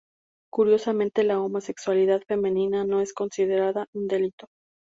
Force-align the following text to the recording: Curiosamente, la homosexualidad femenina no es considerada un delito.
Curiosamente, 0.49 1.23
la 1.23 1.39
homosexualidad 1.39 2.23
femenina 2.23 2.85
no 2.85 3.01
es 3.01 3.13
considerada 3.13 3.85
un 3.93 4.07
delito. 4.07 4.47